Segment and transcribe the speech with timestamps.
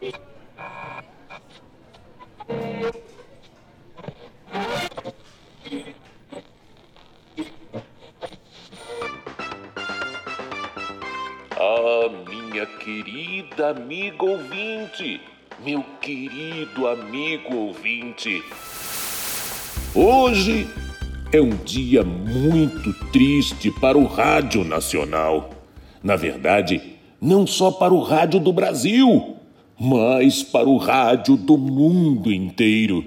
[0.00, 1.02] Ah,
[12.28, 15.20] minha querida amiga ouvinte,
[15.64, 18.40] meu querido amigo ouvinte.
[19.92, 20.68] Hoje
[21.32, 25.50] é um dia muito triste para o Rádio Nacional.
[26.04, 26.80] Na verdade,
[27.20, 29.37] não só para o rádio do Brasil,
[29.78, 33.04] mas para o rádio do mundo inteiro.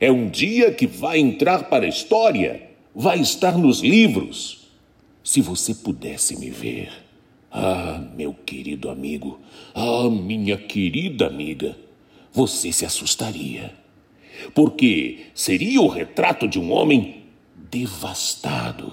[0.00, 4.68] É um dia que vai entrar para a história, vai estar nos livros.
[5.24, 6.90] Se você pudesse me ver.
[7.50, 9.40] Ah, meu querido amigo,
[9.74, 11.76] ah, minha querida amiga,
[12.32, 13.72] você se assustaria.
[14.54, 17.22] Porque seria o retrato de um homem
[17.70, 18.92] devastado.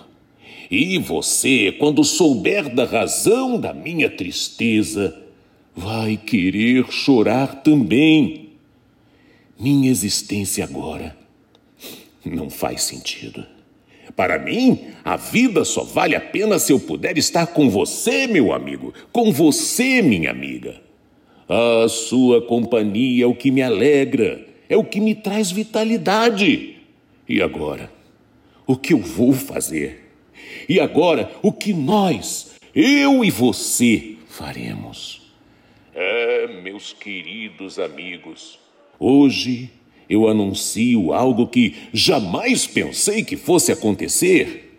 [0.71, 5.24] E você, quando souber da razão da minha tristeza,
[5.75, 8.49] vai querer chorar também.
[9.59, 11.15] Minha existência agora
[12.25, 13.45] não faz sentido.
[14.15, 18.53] Para mim, a vida só vale a pena se eu puder estar com você, meu
[18.53, 20.81] amigo, com você, minha amiga.
[21.49, 26.77] A sua companhia é o que me alegra, é o que me traz vitalidade.
[27.27, 27.91] E agora?
[28.65, 30.11] O que eu vou fazer?
[30.67, 35.24] E agora, o que nós, eu e você, faremos?
[35.97, 38.59] É, meus queridos amigos,
[38.99, 39.69] hoje
[40.09, 44.77] eu anuncio algo que jamais pensei que fosse acontecer.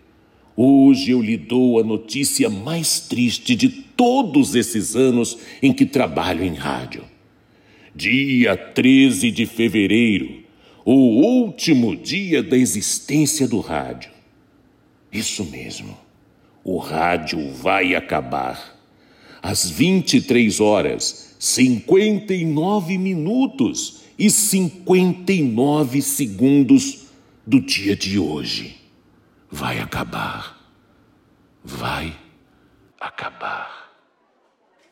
[0.55, 6.43] Hoje eu lhe dou a notícia mais triste de todos esses anos em que trabalho
[6.43, 7.03] em rádio.
[7.95, 10.43] Dia 13 de fevereiro,
[10.85, 14.11] o último dia da existência do rádio.
[15.11, 15.97] Isso mesmo,
[16.63, 18.76] o rádio vai acabar.
[19.41, 27.07] Às 23 horas, 59 minutos e 59 segundos
[27.45, 28.77] do dia de hoje.
[29.49, 30.57] Vai acabar.
[31.63, 32.17] Vai
[32.99, 33.93] acabar.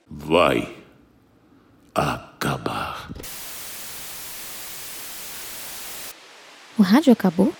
[0.07, 0.75] Vai
[1.93, 3.09] acabar.
[6.77, 7.53] O rádio acabou?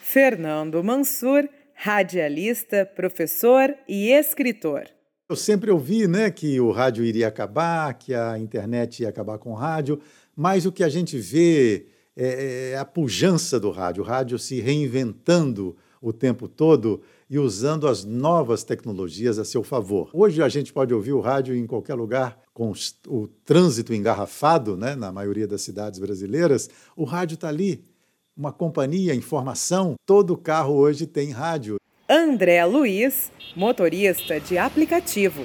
[0.00, 4.97] Fernando Mansur, radialista, professor e escritor.
[5.30, 9.50] Eu sempre ouvi né, que o rádio iria acabar, que a internet ia acabar com
[9.50, 10.00] o rádio,
[10.34, 11.84] mas o que a gente vê
[12.16, 17.86] é, é a pujança do rádio, o rádio se reinventando o tempo todo e usando
[17.86, 20.08] as novas tecnologias a seu favor.
[20.14, 22.72] Hoje a gente pode ouvir o rádio em qualquer lugar, com
[23.06, 27.84] o trânsito engarrafado, né, na maioria das cidades brasileiras, o rádio está ali,
[28.34, 29.94] uma companhia, informação.
[30.06, 31.76] Todo carro hoje tem rádio.
[32.10, 35.44] André Luiz, motorista de aplicativo.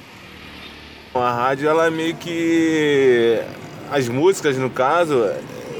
[1.13, 3.37] A rádio, ela é meio que.
[3.91, 5.29] As músicas, no caso,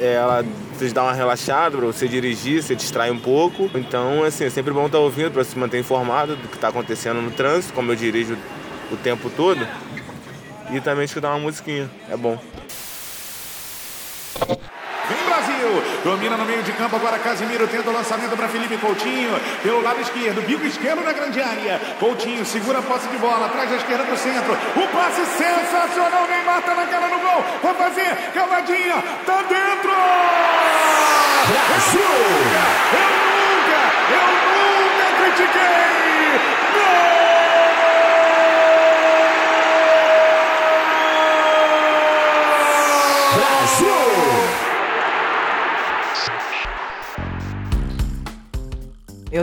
[0.02, 0.44] ela
[0.78, 3.72] te dá uma relaxada para você dirigir, você distrai um pouco.
[3.76, 6.68] Então, assim, é sempre bom estar tá ouvindo para se manter informado do que está
[6.68, 8.38] acontecendo no trânsito, como eu dirijo
[8.92, 9.66] o tempo todo.
[10.70, 12.38] E também escutar uma musiquinha, é bom.
[15.64, 15.84] Brasil.
[16.04, 19.32] Domina no meio de campo agora Casimiro tenta o lançamento para Felipe Coutinho.
[19.62, 21.80] Pelo lado esquerdo, bico esquerdo na grande área.
[22.00, 24.54] Coutinho segura a posse de bola, atrás da esquerda do centro.
[24.54, 26.28] O passe sensacional.
[26.28, 27.46] Neymar tá na cara no gol.
[27.62, 29.92] Vai fazer, cavadinha, tá dentro!
[31.48, 32.02] Brasil!
[33.18, 33.23] Eu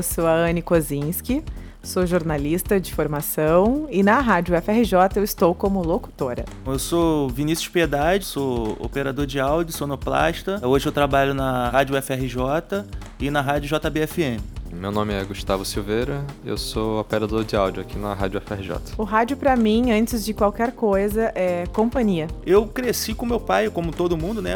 [0.01, 1.45] Eu sou a Anne Kozinski,
[1.83, 6.47] sou jornalista de formação e na Rádio FRJ eu estou como locutora.
[6.65, 10.59] Eu sou Vinícius Piedade, sou operador de áudio, sonoplasta.
[10.67, 12.87] Hoje eu trabalho na Rádio FRJ
[13.21, 14.41] e na Rádio JBFM.
[14.73, 18.95] Meu nome é Gustavo Silveira, eu sou operador de áudio aqui na Rádio FRJ.
[18.97, 22.27] O rádio para mim, antes de qualquer coisa, é companhia.
[22.47, 24.55] Eu cresci com meu pai, como todo mundo, né?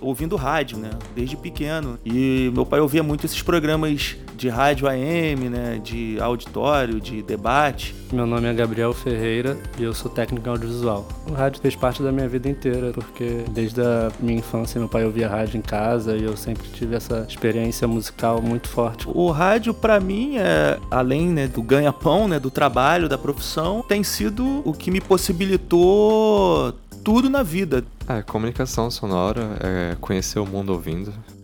[0.00, 0.90] Ouvindo rádio, né?
[1.14, 1.98] Desde pequeno.
[2.04, 5.80] E meu pai ouvia muito esses programas de rádio AM, né?
[5.82, 7.94] De auditório, de debate.
[8.12, 11.06] Meu nome é Gabriel Ferreira e eu sou técnico audiovisual.
[11.28, 15.04] O rádio fez parte da minha vida inteira, porque desde a minha infância meu pai
[15.04, 19.06] ouvia rádio em casa e eu sempre tive essa experiência musical muito forte.
[19.08, 24.02] O rádio para mim é além, né, do ganha-pão, né, do trabalho, da profissão, tem
[24.02, 26.74] sido o que me possibilitou
[27.04, 27.84] tudo na vida.
[28.10, 31.10] É, comunicação sonora, é conhecer o mundo ouvindo.
[31.10, 31.40] Uh,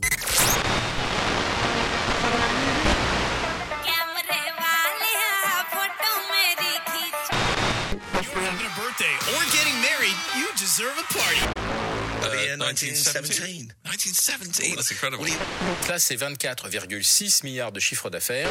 [12.59, 13.69] 1917.
[13.85, 14.75] 1917.
[14.75, 15.25] That's incredible.
[15.89, 18.51] Là, c'est 24,6 milliards de chiffre d'affaires.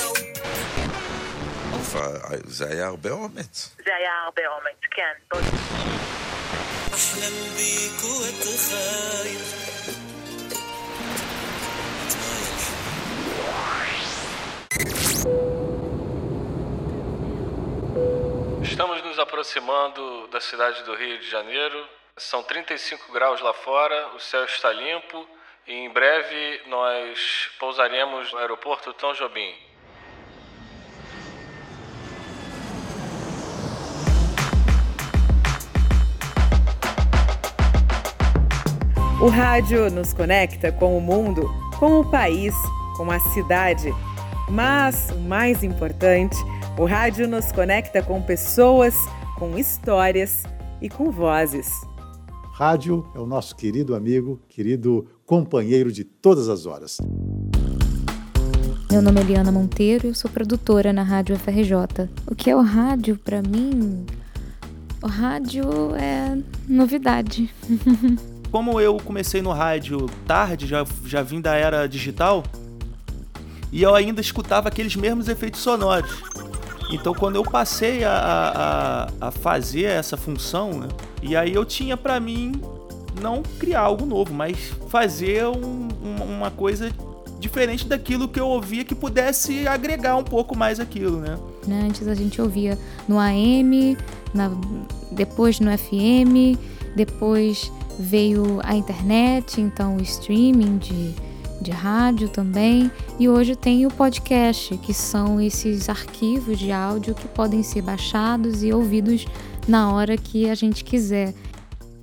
[2.44, 3.76] זה היה הרבה אומץ.
[3.84, 5.36] זה היה הרבה אומץ, כן.
[6.96, 9.42] أحلم بيك وأتخيل
[18.62, 21.88] Estamos nos aproximando da cidade do Rio de Janeiro.
[22.16, 25.26] São 35 graus lá fora, o céu está limpo
[25.66, 29.54] e em breve nós pousaremos no aeroporto Tom Jobim.
[39.21, 41.47] O rádio nos conecta com o mundo,
[41.77, 42.55] com o país,
[42.97, 43.93] com a cidade.
[44.49, 46.35] Mas o mais importante,
[46.75, 48.95] o rádio nos conecta com pessoas,
[49.37, 50.41] com histórias
[50.81, 51.69] e com vozes.
[52.51, 56.97] Rádio é o nosso querido amigo, querido companheiro de todas as horas.
[58.89, 62.09] Meu nome é Eliana Monteiro e eu sou produtora na Rádio FRJ.
[62.25, 64.03] O que é o rádio para mim?
[64.99, 67.53] O rádio é novidade.
[68.51, 72.43] Como eu comecei no rádio tarde, já, já vim da era digital,
[73.71, 76.11] e eu ainda escutava aqueles mesmos efeitos sonoros.
[76.91, 80.87] Então, quando eu passei a, a, a fazer essa função, né,
[81.23, 82.51] e aí eu tinha para mim
[83.21, 84.57] não criar algo novo, mas
[84.89, 85.87] fazer um,
[86.21, 86.91] uma coisa
[87.39, 91.39] diferente daquilo que eu ouvia que pudesse agregar um pouco mais aquilo, né?
[91.85, 92.77] Antes a gente ouvia
[93.07, 93.97] no AM,
[94.33, 94.51] na,
[95.11, 96.59] depois no FM,
[96.95, 101.13] depois veio a internet, então o streaming de,
[101.61, 107.27] de rádio também, e hoje tem o podcast, que são esses arquivos de áudio que
[107.27, 109.25] podem ser baixados e ouvidos
[109.67, 111.33] na hora que a gente quiser.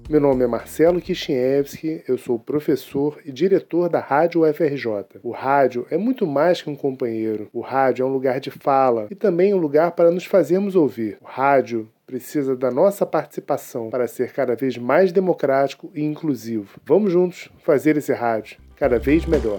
[0.08, 5.20] Meu nome é Marcelo Kishinevski, eu sou professor e diretor da Rádio UFRJ.
[5.22, 7.50] O rádio é muito mais que um companheiro.
[7.52, 11.18] O rádio é um lugar de fala e também um lugar para nos fazermos ouvir.
[11.20, 16.80] O rádio precisa da nossa participação para ser cada vez mais democrático e inclusivo.
[16.86, 19.58] Vamos juntos fazer esse rádio cada vez melhor.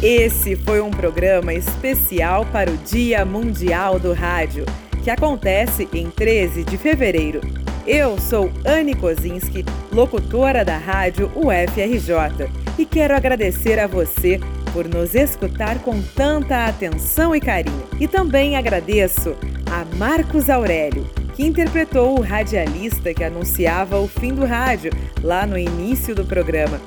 [0.00, 4.64] Esse foi um programa especial para o Dia Mundial do Rádio,
[5.02, 7.40] que acontece em 13 de fevereiro.
[7.84, 12.48] Eu sou Anne Kozinski, locutora da rádio UFRJ,
[12.78, 14.38] e quero agradecer a você
[14.72, 17.82] por nos escutar com tanta atenção e carinho.
[18.00, 19.36] E também agradeço
[19.66, 24.92] a Marcos Aurélio, que interpretou o radialista que anunciava o fim do rádio
[25.22, 26.80] lá no início do programa.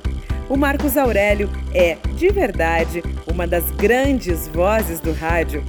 [0.47, 5.63] O Marcos Aurélio é, de verdade, uma das grandes vozes do rádio.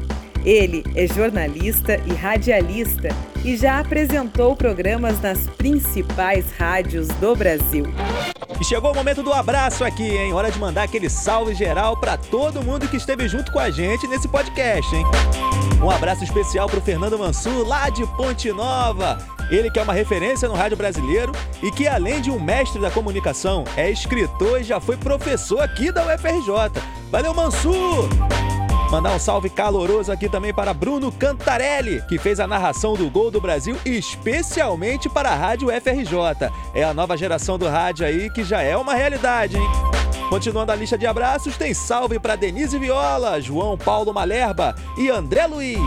[0.46, 3.08] Ele é jornalista e radialista
[3.44, 7.84] e já apresentou programas nas principais rádios do Brasil.
[8.60, 10.32] E chegou o momento do abraço aqui, hein?
[10.32, 14.06] Hora de mandar aquele salve geral para todo mundo que esteve junto com a gente
[14.06, 15.04] nesse podcast, hein?
[15.82, 19.18] Um abraço especial pro Fernando Mansur, lá de Ponte Nova.
[19.50, 22.90] Ele que é uma referência no rádio brasileiro e que, além de um mestre da
[22.90, 26.80] comunicação, é escritor e já foi professor aqui da UFRJ.
[27.10, 28.08] Valeu, Mansur!
[28.90, 33.30] Mandar um salve caloroso aqui também para Bruno Cantarelli, que fez a narração do gol
[33.30, 36.50] do Brasil especialmente para a Rádio FRJ.
[36.72, 39.95] É a nova geração do rádio aí que já é uma realidade, hein?
[40.28, 45.46] Continuando a lista de abraços, tem salve para Denise Viola, João Paulo Malerba e André
[45.46, 45.78] Luiz.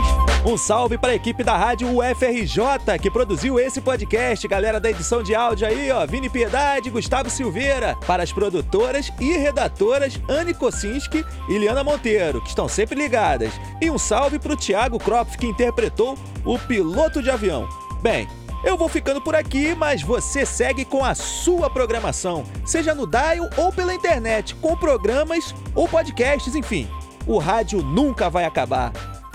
[0.46, 5.22] Um salve para a equipe da rádio UFRJ que produziu esse podcast, galera da edição
[5.22, 11.22] de áudio aí, ó, Vini Piedade, Gustavo Silveira, para as produtoras e redatoras Anne Kocinski
[11.46, 13.52] e Liana Monteiro, que estão sempre ligadas.
[13.80, 17.68] E um salve para o Thiago Kropf, que interpretou o piloto de avião.
[18.02, 18.26] Bem,
[18.62, 23.48] eu vou ficando por aqui, mas você segue com a sua programação, seja no dial
[23.56, 26.88] ou pela internet, com programas ou podcasts, enfim.
[27.26, 28.92] O rádio nunca vai acabar.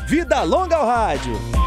[0.08, 1.64] Vida longa ao rádio!